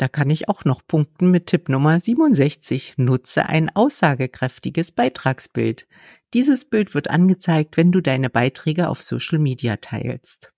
Da 0.00 0.08
kann 0.08 0.30
ich 0.30 0.48
auch 0.48 0.64
noch 0.64 0.80
punkten 0.86 1.30
mit 1.30 1.48
Tipp 1.48 1.68
Nummer 1.68 2.00
67. 2.00 2.94
Nutze 2.96 3.50
ein 3.50 3.68
aussagekräftiges 3.68 4.92
Beitragsbild. 4.92 5.86
Dieses 6.32 6.64
Bild 6.64 6.94
wird 6.94 7.10
angezeigt, 7.10 7.76
wenn 7.76 7.92
du 7.92 8.00
deine 8.00 8.30
Beiträge 8.30 8.88
auf 8.88 9.02
Social 9.02 9.38
Media 9.38 9.76
teilst. 9.76 10.54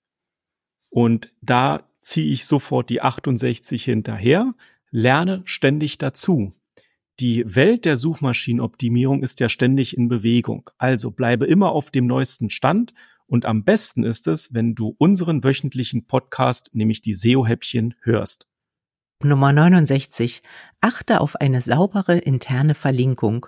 Und 0.90 1.32
da 1.40 1.88
ziehe 2.02 2.32
ich 2.32 2.44
sofort 2.44 2.88
die 2.88 3.02
68 3.02 3.84
hinterher. 3.84 4.54
Lerne 4.92 5.42
ständig 5.44 5.98
dazu. 5.98 6.52
Die 7.18 7.42
Welt 7.44 7.84
der 7.84 7.96
Suchmaschinenoptimierung 7.96 9.24
ist 9.24 9.40
ja 9.40 9.48
ständig 9.48 9.96
in 9.96 10.06
Bewegung. 10.06 10.70
Also 10.78 11.10
bleibe 11.10 11.46
immer 11.46 11.72
auf 11.72 11.90
dem 11.90 12.06
neuesten 12.06 12.48
Stand 12.48 12.94
und 13.26 13.44
am 13.44 13.64
besten 13.64 14.04
ist 14.04 14.28
es, 14.28 14.54
wenn 14.54 14.76
du 14.76 14.94
unseren 14.98 15.42
wöchentlichen 15.42 16.06
Podcast, 16.06 16.70
nämlich 16.74 17.02
die 17.02 17.14
SEO-Häppchen, 17.14 17.96
hörst. 18.02 18.46
Nummer 19.24 19.52
69. 19.52 20.42
Achte 20.80 21.20
auf 21.20 21.36
eine 21.36 21.60
saubere 21.60 22.18
interne 22.18 22.74
Verlinkung. 22.74 23.46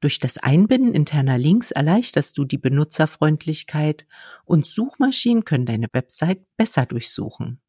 Durch 0.00 0.18
das 0.18 0.38
Einbinden 0.38 0.94
interner 0.94 1.38
Links 1.38 1.70
erleichterst 1.70 2.36
du 2.38 2.44
die 2.44 2.58
Benutzerfreundlichkeit 2.58 4.06
und 4.44 4.66
Suchmaschinen 4.66 5.44
können 5.44 5.66
deine 5.66 5.88
Website 5.92 6.44
besser 6.56 6.86
durchsuchen. 6.86 7.60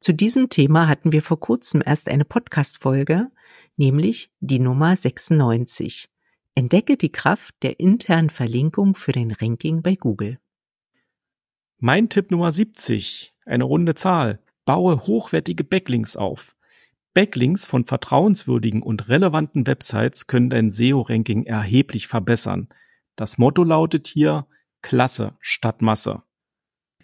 Zu 0.00 0.12
diesem 0.12 0.48
Thema 0.48 0.86
hatten 0.86 1.12
wir 1.12 1.22
vor 1.22 1.40
kurzem 1.40 1.82
erst 1.84 2.08
eine 2.08 2.24
Podcast-Folge, 2.24 3.30
nämlich 3.76 4.30
die 4.40 4.60
Nummer 4.60 4.94
96. 4.94 6.08
Entdecke 6.54 6.96
die 6.96 7.12
Kraft 7.12 7.54
der 7.62 7.80
internen 7.80 8.30
Verlinkung 8.30 8.94
für 8.94 9.12
den 9.12 9.32
Ranking 9.32 9.82
bei 9.82 9.94
Google. 9.94 10.38
Mein 11.78 12.08
Tipp 12.08 12.30
Nummer 12.30 12.50
70, 12.52 13.34
eine 13.44 13.64
runde 13.64 13.94
Zahl. 13.94 14.40
Baue 14.64 15.06
hochwertige 15.06 15.64
Backlinks 15.64 16.16
auf. 16.16 16.54
Backlinks 17.14 17.64
von 17.64 17.84
vertrauenswürdigen 17.84 18.82
und 18.82 19.08
relevanten 19.08 19.66
Websites 19.66 20.26
können 20.26 20.50
dein 20.50 20.70
SEO-Ranking 20.70 21.44
erheblich 21.44 22.06
verbessern. 22.06 22.68
Das 23.16 23.38
Motto 23.38 23.64
lautet 23.64 24.06
hier 24.06 24.46
Klasse 24.82 25.36
statt 25.40 25.82
Masse. 25.82 26.22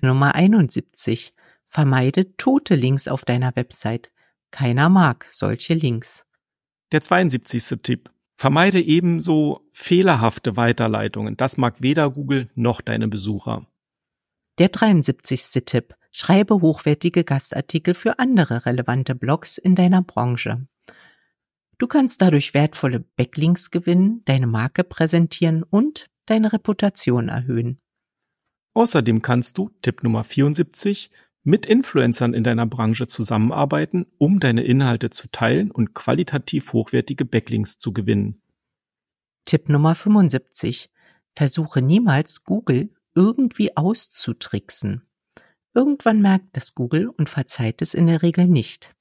Nummer 0.00 0.34
71. 0.34 1.34
Vermeide 1.66 2.36
tote 2.36 2.74
Links 2.76 3.08
auf 3.08 3.24
deiner 3.24 3.56
Website. 3.56 4.12
Keiner 4.50 4.88
mag 4.88 5.26
solche 5.30 5.74
Links. 5.74 6.24
Der 6.92 7.00
72. 7.00 7.82
Tipp. 7.82 8.10
Vermeide 8.36 8.80
ebenso 8.80 9.68
fehlerhafte 9.72 10.56
Weiterleitungen. 10.56 11.36
Das 11.36 11.56
mag 11.56 11.76
weder 11.80 12.10
Google 12.10 12.50
noch 12.54 12.80
deine 12.80 13.08
Besucher. 13.08 13.66
Der 14.58 14.68
73. 14.68 15.64
Tipp. 15.64 15.96
Schreibe 16.12 16.60
hochwertige 16.60 17.24
Gastartikel 17.24 17.92
für 17.94 18.20
andere 18.20 18.66
relevante 18.66 19.16
Blogs 19.16 19.58
in 19.58 19.74
deiner 19.74 20.00
Branche. 20.00 20.68
Du 21.78 21.88
kannst 21.88 22.22
dadurch 22.22 22.54
wertvolle 22.54 23.00
Backlinks 23.00 23.72
gewinnen, 23.72 24.22
deine 24.26 24.46
Marke 24.46 24.84
präsentieren 24.84 25.64
und 25.64 26.08
deine 26.26 26.52
Reputation 26.52 27.28
erhöhen. 27.28 27.80
Außerdem 28.74 29.22
kannst 29.22 29.58
du, 29.58 29.70
Tipp 29.82 30.04
Nummer 30.04 30.22
74, 30.22 31.10
mit 31.42 31.66
Influencern 31.66 32.32
in 32.32 32.44
deiner 32.44 32.66
Branche 32.66 33.08
zusammenarbeiten, 33.08 34.06
um 34.18 34.38
deine 34.38 34.62
Inhalte 34.62 35.10
zu 35.10 35.28
teilen 35.32 35.72
und 35.72 35.94
qualitativ 35.94 36.72
hochwertige 36.72 37.24
Backlinks 37.24 37.78
zu 37.78 37.92
gewinnen. 37.92 38.40
Tipp 39.44 39.68
Nummer 39.68 39.96
75. 39.96 40.90
Versuche 41.34 41.82
niemals 41.82 42.44
Google 42.44 42.90
irgendwie 43.14 43.76
auszutricksen. 43.76 45.02
Irgendwann 45.74 46.20
merkt 46.20 46.56
das 46.56 46.74
Google 46.74 47.08
und 47.08 47.28
verzeiht 47.28 47.82
es 47.82 47.94
in 47.94 48.06
der 48.06 48.22
Regel 48.22 48.46
nicht. 48.46 48.94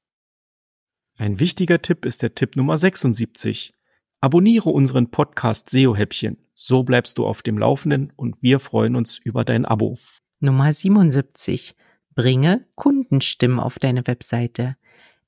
Ein 1.15 1.39
wichtiger 1.39 1.81
Tipp 1.81 2.05
ist 2.05 2.23
der 2.23 2.33
Tipp 2.33 2.55
Nummer 2.55 2.77
76. 2.77 3.73
Abonniere 4.19 4.69
unseren 4.69 5.11
Podcast 5.11 5.69
SEO-Häppchen. 5.69 6.37
So 6.53 6.83
bleibst 6.83 7.17
du 7.17 7.27
auf 7.27 7.41
dem 7.43 7.57
Laufenden 7.57 8.11
und 8.15 8.41
wir 8.41 8.59
freuen 8.59 8.95
uns 8.95 9.19
über 9.19 9.43
dein 9.43 9.65
Abo. 9.65 9.99
Nummer 10.39 10.73
77. 10.73 11.75
Bringe 12.15 12.65
Kundenstimmen 12.75 13.59
auf 13.59 13.79
deine 13.79 14.07
Webseite. 14.07 14.77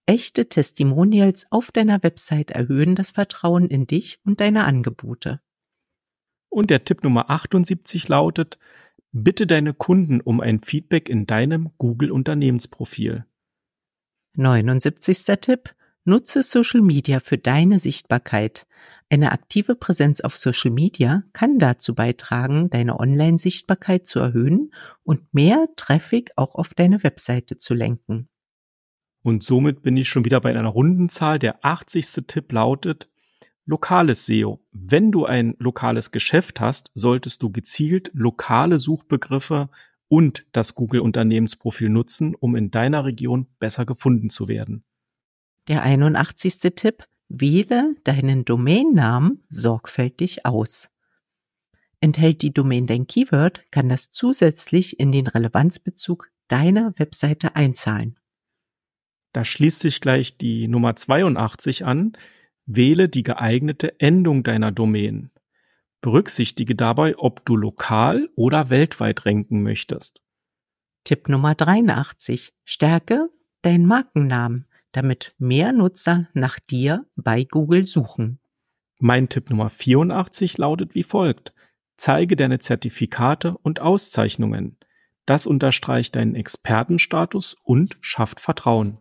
Echte 0.07 0.49
Testimonials 0.49 1.45
auf 1.51 1.71
deiner 1.71 2.01
Website 2.03 2.51
erhöhen 2.51 2.95
das 2.95 3.11
Vertrauen 3.11 3.67
in 3.67 3.85
dich 3.87 4.19
und 4.23 4.39
deine 4.39 4.65
Angebote. 4.65 5.41
Und 6.55 6.69
der 6.69 6.85
Tipp 6.85 7.03
Nummer 7.03 7.29
78 7.29 8.07
lautet, 8.07 8.57
bitte 9.11 9.45
deine 9.45 9.73
Kunden 9.73 10.21
um 10.21 10.39
ein 10.39 10.61
Feedback 10.61 11.09
in 11.09 11.25
deinem 11.25 11.71
Google 11.77 12.11
Unternehmensprofil. 12.11 13.25
79. 14.37 15.25
Tipp, 15.41 15.75
nutze 16.05 16.43
Social 16.43 16.79
Media 16.79 17.19
für 17.19 17.37
deine 17.37 17.77
Sichtbarkeit. 17.77 18.67
Eine 19.09 19.33
aktive 19.33 19.75
Präsenz 19.75 20.21
auf 20.21 20.37
Social 20.37 20.71
Media 20.71 21.23
kann 21.33 21.59
dazu 21.59 21.93
beitragen, 21.93 22.69
deine 22.69 23.01
Online-Sichtbarkeit 23.01 24.07
zu 24.07 24.19
erhöhen 24.19 24.73
und 25.03 25.33
mehr 25.33 25.67
Traffic 25.75 26.31
auch 26.37 26.55
auf 26.55 26.73
deine 26.73 27.03
Webseite 27.03 27.57
zu 27.57 27.73
lenken. 27.73 28.29
Und 29.23 29.43
somit 29.43 29.81
bin 29.81 29.97
ich 29.97 30.07
schon 30.07 30.23
wieder 30.23 30.39
bei 30.39 30.57
einer 30.57 30.69
runden 30.69 31.09
Zahl. 31.09 31.37
Der 31.37 31.65
80. 31.65 32.27
Tipp 32.27 32.49
lautet, 32.53 33.09
lokales 33.65 34.25
SEO. 34.25 34.63
Wenn 34.71 35.11
du 35.11 35.25
ein 35.25 35.55
lokales 35.59 36.11
Geschäft 36.11 36.59
hast, 36.59 36.91
solltest 36.93 37.43
du 37.43 37.51
gezielt 37.51 38.11
lokale 38.13 38.79
Suchbegriffe 38.79 39.69
und 40.07 40.45
das 40.51 40.75
Google 40.75 41.01
Unternehmensprofil 41.01 41.89
nutzen, 41.89 42.35
um 42.35 42.55
in 42.55 42.71
deiner 42.71 43.05
Region 43.05 43.47
besser 43.59 43.85
gefunden 43.85 44.29
zu 44.29 44.47
werden. 44.47 44.83
Der 45.67 45.81
81. 45.81 46.59
Tipp, 46.75 47.07
Wähle 47.27 47.95
deinen 48.03 48.45
Domainnamen 48.45 49.43
sorgfältig 49.49 50.45
aus. 50.45 50.89
Enthält 51.99 52.43
die 52.43 52.53
Domain 52.53 52.85
dein 52.85 53.07
Keyword, 53.07 53.63
kann 53.71 53.89
das 53.89 54.11
zusätzlich 54.11 54.99
in 54.99 55.11
den 55.11 55.27
Relevanzbezug 55.27 56.31
deiner 56.47 56.93
Webseite 56.97 57.55
einzahlen. 57.55 58.19
Da 59.33 59.43
schließt 59.43 59.79
sich 59.79 60.01
gleich 60.01 60.37
die 60.37 60.67
Nummer 60.67 60.95
82 60.95 61.83
an. 61.83 62.13
Wähle 62.65 63.09
die 63.09 63.23
geeignete 63.23 63.99
Endung 63.99 64.43
deiner 64.43 64.71
Domain. 64.71 65.31
Berücksichtige 66.01 66.75
dabei, 66.75 67.17
ob 67.17 67.45
du 67.45 67.55
lokal 67.55 68.29
oder 68.35 68.69
weltweit 68.69 69.25
ranken 69.25 69.63
möchtest. 69.63 70.21
Tipp 71.03 71.29
Nummer 71.29 71.55
83. 71.55 72.53
Stärke 72.63 73.29
deinen 73.61 73.85
Markennamen 73.85 74.65
damit 74.95 75.35
mehr 75.37 75.73
Nutzer 75.73 76.29
nach 76.33 76.57
dir 76.59 77.05
bei 77.15 77.43
Google 77.43 77.85
suchen. 77.85 78.39
Mein 78.97 79.27
Tipp 79.27 79.49
Nummer 79.49 79.69
84 79.69 80.57
lautet 80.57 80.95
wie 80.95 81.03
folgt. 81.03 81.53
Zeige 81.97 82.35
deine 82.37 82.59
Zertifikate 82.59 83.57
und 83.57 83.81
Auszeichnungen. 83.81 84.77
Das 85.25 85.47
unterstreicht 85.47 86.15
deinen 86.15 86.35
Expertenstatus 86.35 87.57
und 87.63 87.97
schafft 87.99 88.39
Vertrauen. 88.39 88.99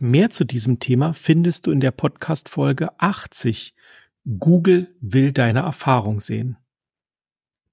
Mehr 0.00 0.30
zu 0.30 0.44
diesem 0.44 0.80
Thema 0.80 1.12
findest 1.12 1.66
du 1.66 1.70
in 1.70 1.78
der 1.78 1.92
Podcast 1.92 2.48
Folge 2.48 2.98
80. 2.98 3.76
Google 4.38 4.92
will 5.00 5.30
deine 5.30 5.60
Erfahrung 5.60 6.18
sehen. 6.18 6.56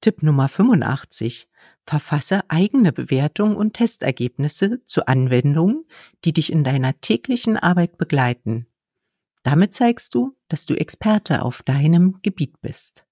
Tipp 0.01 0.21
Nummer 0.21 0.47
85. 0.47 1.49
Verfasse 1.83 2.41
eigene 2.47 2.93
Bewertungen 2.93 3.55
und 3.55 3.73
Testergebnisse 3.73 4.83
zu 4.85 5.07
Anwendungen, 5.07 5.85
die 6.23 6.31
dich 6.31 6.51
in 6.51 6.63
deiner 6.63 7.01
täglichen 7.01 7.57
Arbeit 7.57 7.97
begleiten. 7.97 8.67
Damit 9.41 9.73
zeigst 9.73 10.13
du, 10.13 10.37
dass 10.47 10.67
du 10.67 10.75
Experte 10.75 11.41
auf 11.41 11.63
deinem 11.63 12.21
Gebiet 12.21 12.61
bist. 12.61 13.07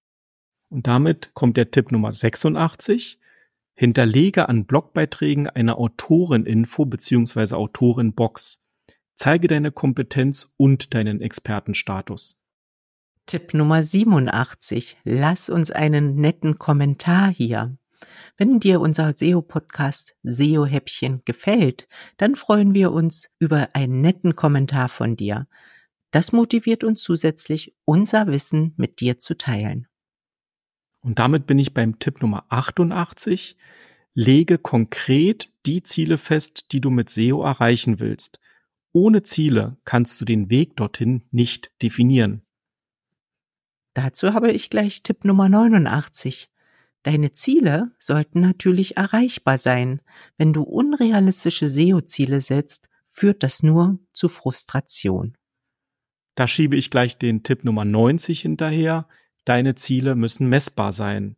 Und 0.70 0.86
damit 0.86 1.34
kommt 1.34 1.58
der 1.58 1.72
Tipp 1.72 1.92
Nummer 1.92 2.12
86. 2.12 3.20
Hinterlege 3.74 4.50
an 4.50 4.66
Blogbeiträgen 4.66 5.48
eine 5.48 5.78
Autorin-Info 5.78 6.86
bzw. 6.86 7.56
Autorin-Box. 7.56 8.62
Zeige 9.22 9.50
deine 9.50 9.74
Kompetenz 9.74 10.54
und 10.56 10.94
deinen 10.94 11.20
Expertenstatus. 11.20 12.40
Tipp 13.26 13.54
Nummer 13.54 13.84
87. 13.84 14.96
Lass 15.04 15.50
uns 15.50 15.72
einen 15.72 16.16
netten 16.16 16.58
Kommentar 16.58 17.28
hier. 17.28 17.78
Wenn 18.38 18.62
dir 18.62 18.80
unser 18.80 19.14
SEO-Podcast 19.14 20.16
SEO-Häppchen 20.24 21.24
gefällt, 21.26 21.90
dann 22.16 22.38
freuen 22.38 22.74
wir 22.74 22.94
uns 22.94 23.30
über 23.40 23.68
einen 23.74 24.00
netten 24.00 24.38
Kommentar 24.38 24.88
von 24.88 25.18
dir. 25.18 25.50
Das 26.12 26.32
motiviert 26.32 26.86
uns 26.86 27.04
zusätzlich, 27.04 27.76
unser 27.84 28.28
Wissen 28.28 28.74
mit 28.78 29.02
dir 29.02 29.20
zu 29.20 29.38
teilen. 29.38 29.90
Und 31.02 31.20
damit 31.20 31.46
bin 31.46 31.60
ich 31.60 31.74
beim 31.74 32.00
Tipp 32.00 32.22
Nummer 32.22 32.46
88. 32.48 33.58
Lege 34.14 34.58
konkret 34.58 35.52
die 35.66 35.84
Ziele 35.84 36.18
fest, 36.18 36.72
die 36.72 36.80
du 36.80 36.90
mit 36.90 37.10
SEO 37.10 37.44
erreichen 37.44 38.00
willst. 38.00 38.40
Ohne 38.92 39.24
Ziele 39.24 39.78
kannst 39.86 40.20
du 40.20 40.26
den 40.26 40.50
Weg 40.50 40.76
dorthin 40.76 41.24
nicht 41.32 41.72
definieren. 41.82 42.42
Dazu 43.94 44.34
habe 44.34 44.52
ich 44.52 44.70
gleich 44.70 45.04
Tipp 45.04 45.26
Nummer 45.26 45.50
89. 45.50 46.50
Deine 47.04 47.32
Ziele 47.32 47.92
sollten 47.98 48.42
natürlich 48.42 48.98
erreichbar 48.98 49.58
sein. 49.58 50.02
Wenn 50.38 50.54
du 50.54 50.64
unrealistische 50.64 51.70
SEO-Ziele 51.70 52.42
setzt, 52.42 52.90
führt 53.10 53.44
das 53.44 53.64
nur 53.64 54.00
zu 54.12 54.28
Frustration. 54.28 55.38
Da 56.36 56.48
schiebe 56.48 56.76
ich 56.76 56.90
gleich 56.90 57.18
den 57.18 57.44
Tipp 57.44 57.64
Nummer 57.64 57.86
90 57.86 58.42
hinterher. 58.42 59.08
Deine 59.46 59.76
Ziele 59.76 60.16
müssen 60.16 60.50
messbar 60.50 60.94
sein. 60.94 61.36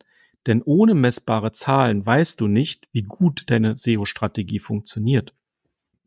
Denn 0.47 0.61
ohne 0.63 0.95
messbare 0.95 1.51
Zahlen 1.51 2.05
weißt 2.05 2.41
du 2.41 2.47
nicht, 2.47 2.87
wie 2.91 3.03
gut 3.03 3.43
deine 3.47 3.77
SEO-Strategie 3.77 4.59
funktioniert. 4.59 5.35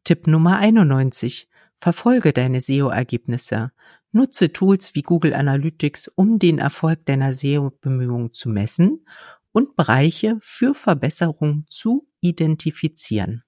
Tipp 0.05 0.27
Nummer 0.27 0.59
91. 0.59 1.49
Verfolge 1.77 2.35
deine 2.35 2.61
SEO-Ergebnisse. 2.61 3.73
Nutze 4.13 4.53
Tools 4.53 4.95
wie 4.95 5.01
Google 5.01 5.33
Analytics, 5.33 6.09
um 6.09 6.39
den 6.39 6.59
Erfolg 6.59 7.07
deiner 7.07 7.33
SEO-Bemühungen 7.33 8.35
zu 8.35 8.51
messen 8.51 9.07
und 9.53 9.77
Bereiche 9.77 10.37
für 10.43 10.75
Verbesserung 10.75 11.65
zu 11.69 12.07
identifizieren. 12.21 13.45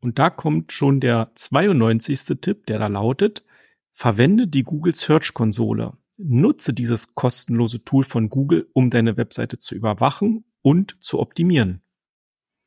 Und 0.00 0.18
da 0.18 0.28
kommt 0.28 0.72
schon 0.72 0.98
der 0.98 1.30
92. 1.36 2.40
Tipp, 2.40 2.66
der 2.66 2.80
da 2.80 2.88
lautet, 2.88 3.44
verwende 3.92 4.48
die 4.48 4.64
Google 4.64 4.96
Search 4.96 5.34
Konsole. 5.34 5.92
Nutze 6.16 6.74
dieses 6.74 7.14
kostenlose 7.14 7.84
Tool 7.84 8.02
von 8.02 8.28
Google, 8.28 8.68
um 8.72 8.90
deine 8.90 9.16
Webseite 9.16 9.58
zu 9.58 9.76
überwachen 9.76 10.44
und 10.62 10.96
zu 11.00 11.20
optimieren. 11.20 11.80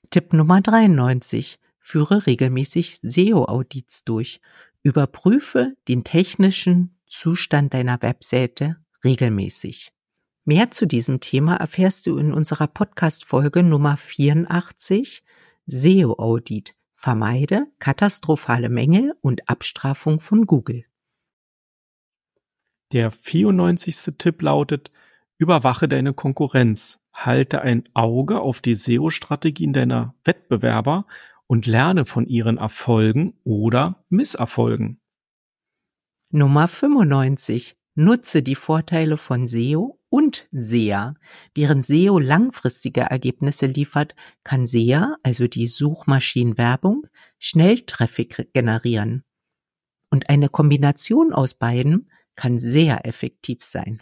Tipp 0.09 0.31
Nummer 0.31 0.61
93. 0.61 1.59
Führe 1.87 2.25
regelmäßig 2.25 2.97
SEO-Audits 3.03 4.05
durch. 4.05 4.41
Überprüfe 4.81 5.75
den 5.87 6.03
technischen 6.03 6.97
Zustand 7.05 7.75
deiner 7.75 8.01
Webseite 8.01 8.77
regelmäßig. 9.03 9.93
Mehr 10.45 10.71
zu 10.71 10.87
diesem 10.87 11.19
Thema 11.19 11.57
erfährst 11.57 12.07
du 12.07 12.17
in 12.17 12.33
unserer 12.33 12.65
Podcast-Folge 12.65 13.61
Nummer 13.61 13.97
84 13.97 15.23
SEO-Audit. 15.67 16.75
Vermeide 16.91 17.67
katastrophale 17.77 18.69
Mängel 18.69 19.13
und 19.21 19.47
Abstrafung 19.47 20.19
von 20.19 20.47
Google. 20.47 20.85
Der 22.93 23.11
94. 23.11 24.17
Tipp 24.17 24.41
lautet, 24.41 24.91
überwache 25.37 25.87
deine 25.87 26.13
Konkurrenz, 26.13 26.99
halte 27.13 27.61
ein 27.61 27.87
Auge 27.93 28.39
auf 28.39 28.59
die 28.59 28.73
SEO-Strategien 28.73 29.71
deiner 29.71 30.15
Wettbewerber 30.23 31.05
und 31.47 31.65
lerne 31.65 32.05
von 32.05 32.25
ihren 32.27 32.57
Erfolgen 32.57 33.39
oder 33.43 34.03
Misserfolgen. 34.09 34.99
Nummer 36.31 36.67
95. 36.67 37.77
Nutze 37.95 38.43
die 38.43 38.55
Vorteile 38.55 39.15
von 39.15 39.47
SEO 39.47 40.01
und 40.09 40.49
SEA. 40.51 41.15
Während 41.53 41.85
SEO 41.85 42.19
langfristige 42.19 43.01
Ergebnisse 43.01 43.67
liefert, 43.67 44.15
kann 44.43 44.67
SEA, 44.67 45.15
also 45.23 45.47
die 45.47 45.67
Suchmaschinenwerbung, 45.67 47.07
schnell 47.39 47.81
Traffic 47.81 48.49
generieren. 48.53 49.23
Und 50.09 50.29
eine 50.29 50.49
Kombination 50.49 51.31
aus 51.31 51.53
beiden 51.53 52.11
kann 52.35 52.59
sehr 52.59 53.05
effektiv 53.05 53.63
sein. 53.63 54.01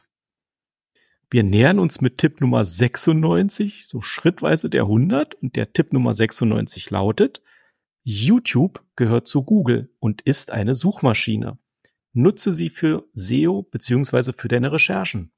Wir 1.34 1.42
nähern 1.42 1.80
uns 1.80 2.00
mit 2.00 2.20
Tipp 2.20 2.42
Nummer 2.42 2.64
96, 2.64 3.88
so 3.88 4.02
schrittweise 4.02 4.70
der 4.70 4.84
100 4.84 5.34
und 5.34 5.56
der 5.56 5.74
Tipp 5.74 5.92
Nummer 5.92 6.14
96 6.14 6.92
lautet, 6.92 7.42
YouTube 8.04 8.84
gehört 8.96 9.28
zu 9.28 9.42
Google 9.42 9.90
und 9.98 10.22
ist 10.22 10.52
eine 10.52 10.76
Suchmaschine. 10.76 11.58
Nutze 12.12 12.54
sie 12.54 12.70
für 12.70 13.08
SEO 13.16 13.64
beziehungsweise 13.64 14.32
für 14.32 14.48
deine 14.48 14.72
Recherchen. 14.72 15.32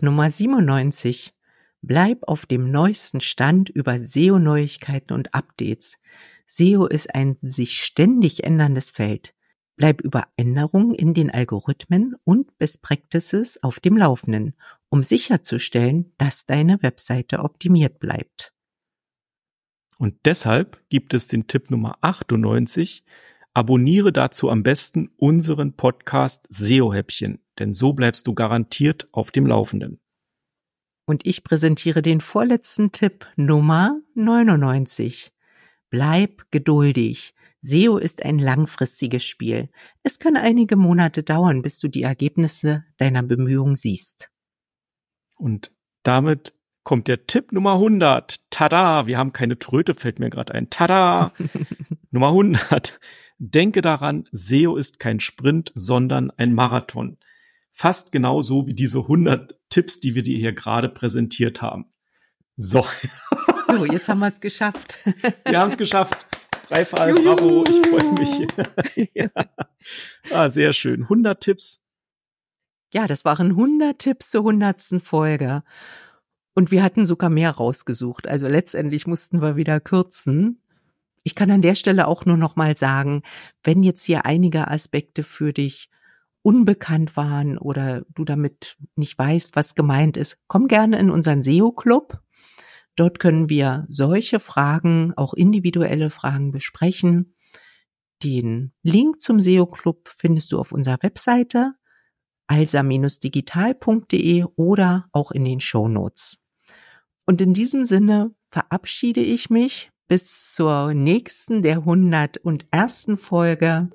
Nummer 0.00 0.30
97. 0.30 1.32
Bleib 1.80 2.18
auf 2.24 2.44
dem 2.44 2.70
neuesten 2.70 3.22
Stand 3.22 3.70
über 3.70 3.98
SEO-Neuigkeiten 3.98 5.14
und 5.14 5.32
Updates. 5.32 5.96
SEO 6.46 6.84
ist 6.84 7.14
ein 7.14 7.38
sich 7.40 7.82
ständig 7.82 8.44
änderndes 8.44 8.90
Feld. 8.90 9.34
Bleib 9.76 10.00
über 10.02 10.28
Änderungen 10.36 10.94
in 10.94 11.14
den 11.14 11.30
Algorithmen 11.30 12.14
und 12.24 12.56
Best 12.58 12.82
Practices 12.82 13.62
auf 13.62 13.80
dem 13.80 13.96
Laufenden, 13.96 14.54
um 14.88 15.02
sicherzustellen, 15.02 16.12
dass 16.16 16.46
deine 16.46 16.80
Webseite 16.82 17.40
optimiert 17.40 17.98
bleibt. 17.98 18.52
Und 19.98 20.14
deshalb 20.24 20.82
gibt 20.88 21.14
es 21.14 21.26
den 21.26 21.46
Tipp 21.46 21.70
Nummer 21.70 21.98
98. 22.02 23.04
Abonniere 23.52 24.12
dazu 24.12 24.50
am 24.50 24.62
besten 24.62 25.10
unseren 25.16 25.74
Podcast 25.74 26.46
SEO-Häppchen, 26.50 27.38
denn 27.58 27.72
so 27.72 27.92
bleibst 27.92 28.26
du 28.26 28.34
garantiert 28.34 29.08
auf 29.12 29.30
dem 29.30 29.46
Laufenden. 29.46 30.00
Und 31.06 31.26
ich 31.26 31.44
präsentiere 31.44 32.02
den 32.02 32.20
vorletzten 32.20 32.92
Tipp 32.92 33.26
Nummer 33.36 34.00
99. 34.14 35.32
Bleib 35.90 36.50
geduldig. 36.50 37.34
SEO 37.66 37.96
ist 37.96 38.22
ein 38.22 38.38
langfristiges 38.38 39.24
Spiel. 39.24 39.70
Es 40.02 40.18
kann 40.18 40.36
einige 40.36 40.76
Monate 40.76 41.22
dauern, 41.22 41.62
bis 41.62 41.78
du 41.78 41.88
die 41.88 42.02
Ergebnisse 42.02 42.84
deiner 42.98 43.22
Bemühungen 43.22 43.74
siehst. 43.74 44.30
Und 45.34 45.72
damit 46.02 46.52
kommt 46.82 47.08
der 47.08 47.26
Tipp 47.26 47.52
Nummer 47.52 47.72
100. 47.74 48.38
Tada, 48.50 49.06
wir 49.06 49.16
haben 49.16 49.32
keine 49.32 49.58
Tröte, 49.58 49.94
fällt 49.94 50.18
mir 50.18 50.28
gerade 50.28 50.52
ein. 50.52 50.68
Tada! 50.68 51.32
Nummer 52.10 52.28
100. 52.28 53.00
Denke 53.38 53.80
daran, 53.80 54.28
SEO 54.30 54.76
ist 54.76 55.00
kein 55.00 55.18
Sprint, 55.18 55.72
sondern 55.74 56.30
ein 56.32 56.52
Marathon. 56.52 57.16
Fast 57.72 58.12
genauso 58.12 58.66
wie 58.66 58.74
diese 58.74 58.98
100 58.98 59.58
Tipps, 59.70 60.00
die 60.00 60.14
wir 60.14 60.22
dir 60.22 60.36
hier 60.36 60.52
gerade 60.52 60.90
präsentiert 60.90 61.62
haben. 61.62 61.86
So. 62.56 62.86
So, 63.66 63.86
jetzt 63.86 64.10
haben 64.10 64.18
wir 64.18 64.28
es 64.28 64.40
geschafft. 64.40 64.98
Wir 65.46 65.58
haben 65.58 65.68
es 65.68 65.78
geschafft. 65.78 66.26
Freifall, 66.68 67.14
bravo, 67.14 67.64
ich 67.68 67.86
freue 67.86 68.12
mich. 68.12 69.10
ja. 69.14 69.28
ah, 70.30 70.48
sehr 70.48 70.72
schön. 70.72 71.02
100 71.02 71.40
Tipps. 71.40 71.82
Ja, 72.92 73.06
das 73.06 73.24
waren 73.24 73.50
100 73.50 73.98
Tipps 73.98 74.30
zur 74.30 74.42
100. 74.42 75.02
Folge. 75.02 75.62
Und 76.54 76.70
wir 76.70 76.82
hatten 76.82 77.04
sogar 77.06 77.28
mehr 77.28 77.50
rausgesucht. 77.50 78.28
Also 78.28 78.48
letztendlich 78.48 79.06
mussten 79.06 79.42
wir 79.42 79.56
wieder 79.56 79.80
kürzen. 79.80 80.60
Ich 81.22 81.34
kann 81.34 81.50
an 81.50 81.62
der 81.62 81.74
Stelle 81.74 82.06
auch 82.06 82.24
nur 82.24 82.36
noch 82.36 82.56
mal 82.56 82.76
sagen, 82.76 83.22
wenn 83.62 83.82
jetzt 83.82 84.04
hier 84.04 84.24
einige 84.24 84.68
Aspekte 84.68 85.22
für 85.22 85.52
dich 85.52 85.90
unbekannt 86.42 87.16
waren 87.16 87.58
oder 87.58 88.02
du 88.14 88.24
damit 88.24 88.76
nicht 88.96 89.18
weißt, 89.18 89.56
was 89.56 89.74
gemeint 89.74 90.16
ist, 90.16 90.38
komm 90.46 90.68
gerne 90.68 90.98
in 90.98 91.10
unseren 91.10 91.42
SEO-Club. 91.42 92.20
Dort 92.96 93.18
können 93.18 93.48
wir 93.48 93.86
solche 93.88 94.40
Fragen, 94.40 95.12
auch 95.16 95.34
individuelle 95.34 96.10
Fragen 96.10 96.52
besprechen. 96.52 97.34
Den 98.22 98.72
Link 98.82 99.20
zum 99.20 99.40
SEO 99.40 99.66
Club 99.66 100.08
findest 100.08 100.52
du 100.52 100.60
auf 100.60 100.72
unserer 100.72 100.98
Webseite 101.02 101.74
alsa-digital.de 102.46 104.44
oder 104.56 105.08
auch 105.12 105.30
in 105.30 105.44
den 105.44 105.60
Show 105.60 105.88
Notes. 105.88 106.38
Und 107.26 107.40
in 107.40 107.54
diesem 107.54 107.86
Sinne 107.86 108.34
verabschiede 108.50 109.20
ich 109.20 109.48
mich 109.50 109.90
bis 110.08 110.52
zur 110.52 110.92
nächsten 110.94 111.62
der 111.62 111.78
101. 111.78 113.12
Folge 113.16 113.88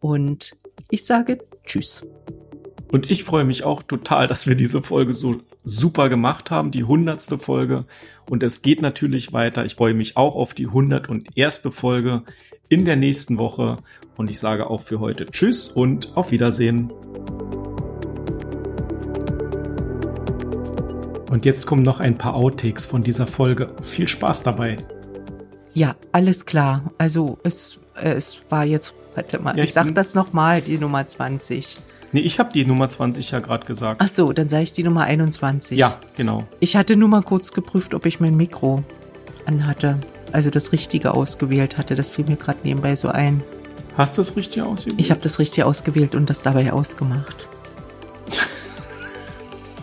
und 0.00 0.56
ich 0.90 1.04
sage 1.04 1.46
Tschüss. 1.64 2.06
Und 2.90 3.10
ich 3.10 3.24
freue 3.24 3.44
mich 3.44 3.64
auch 3.64 3.82
total, 3.82 4.26
dass 4.26 4.46
wir 4.46 4.54
diese 4.54 4.82
Folge 4.82 5.14
so 5.14 5.42
super 5.64 6.08
gemacht 6.08 6.50
haben, 6.50 6.70
die 6.70 6.84
hundertste 6.84 7.38
Folge. 7.38 7.84
Und 8.28 8.42
es 8.42 8.62
geht 8.62 8.82
natürlich 8.82 9.32
weiter. 9.32 9.64
Ich 9.64 9.76
freue 9.76 9.94
mich 9.94 10.16
auch 10.16 10.36
auf 10.36 10.54
die 10.54 10.66
101. 10.66 11.68
Folge 11.72 12.22
in 12.68 12.84
der 12.84 12.96
nächsten 12.96 13.38
Woche. 13.38 13.78
Und 14.16 14.30
ich 14.30 14.38
sage 14.38 14.68
auch 14.68 14.82
für 14.82 15.00
heute 15.00 15.26
Tschüss 15.26 15.68
und 15.68 16.16
auf 16.16 16.32
Wiedersehen. 16.32 16.90
Und 21.30 21.46
jetzt 21.46 21.66
kommen 21.66 21.82
noch 21.82 22.00
ein 22.00 22.18
paar 22.18 22.34
Outtakes 22.34 22.84
von 22.84 23.02
dieser 23.02 23.26
Folge. 23.26 23.74
Viel 23.82 24.06
Spaß 24.06 24.42
dabei. 24.42 24.76
Ja, 25.72 25.96
alles 26.12 26.44
klar. 26.44 26.92
Also 26.98 27.38
es, 27.42 27.80
es 27.94 28.42
war 28.50 28.64
jetzt, 28.64 28.94
warte 29.14 29.38
mal, 29.38 29.56
ja, 29.56 29.62
ich, 29.62 29.70
ich 29.70 29.74
sag 29.74 29.94
das 29.94 30.14
nochmal, 30.14 30.60
die 30.60 30.76
Nummer 30.76 31.06
20. 31.06 31.78
Nee, 32.12 32.20
ich 32.20 32.38
habe 32.38 32.52
die 32.52 32.66
Nummer 32.66 32.88
20 32.88 33.30
ja 33.30 33.40
gerade 33.40 33.64
gesagt. 33.64 34.02
Ach 34.04 34.08
so, 34.08 34.32
dann 34.32 34.50
sage 34.50 34.64
ich 34.64 34.72
die 34.74 34.84
Nummer 34.84 35.04
21. 35.04 35.78
Ja, 35.78 35.98
genau. 36.14 36.44
Ich 36.60 36.76
hatte 36.76 36.94
nur 36.94 37.08
mal 37.08 37.22
kurz 37.22 37.52
geprüft, 37.52 37.94
ob 37.94 38.04
ich 38.04 38.20
mein 38.20 38.36
Mikro 38.36 38.84
anhatte. 39.46 39.98
Also 40.30 40.50
das 40.50 40.72
Richtige 40.72 41.14
ausgewählt 41.14 41.78
hatte. 41.78 41.94
Das 41.94 42.10
fiel 42.10 42.26
mir 42.26 42.36
gerade 42.36 42.58
nebenbei 42.64 42.96
so 42.96 43.08
ein. 43.08 43.42
Hast 43.96 44.16
du 44.16 44.20
das 44.20 44.36
Richtige 44.36 44.66
ausgewählt? 44.66 45.00
Ich 45.00 45.10
habe 45.10 45.20
das 45.22 45.38
Richtige 45.38 45.66
ausgewählt 45.66 46.14
und 46.14 46.28
das 46.28 46.42
dabei 46.42 46.72
ausgemacht. 46.72 47.48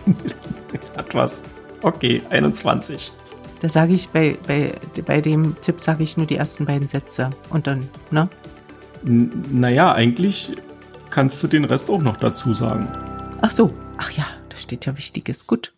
Hat 0.98 1.15
was. 1.15 1.44
Okay, 1.82 2.22
21. 2.30 3.12
Da 3.62 3.70
sage 3.70 3.94
ich 3.94 4.10
bei, 4.10 4.38
bei, 4.48 4.74
bei 5.06 5.22
dem 5.22 5.56
Tipp 5.62 5.82
sage 5.82 6.04
ich 6.04 6.15
nur 6.15 6.28
die 6.28 6.36
ersten 6.36 6.65
beiden 6.65 6.88
Sätze 6.88 7.32
und 7.50 7.68
dann, 7.68 7.89
ne? 8.12 8.30
N 9.06 9.32
naja, 9.52 9.94
eigentlich 9.94 10.54
kannst 11.10 11.41
du 11.43 11.48
den 11.48 11.65
Rest 11.65 11.89
auch 11.89 12.02
noch 12.02 12.17
dazu 12.17 12.54
sagen. 12.54 12.88
Ach 13.41 13.52
so, 13.52 13.74
ach 13.98 14.12
ja, 14.12 14.26
da 14.50 14.58
steht 14.58 14.86
ja 14.86 14.98
Wichtiges. 14.98 15.48
Gut. 15.48 15.74